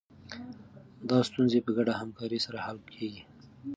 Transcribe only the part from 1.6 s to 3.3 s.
په ګډه همکارۍ سره حل کېږي.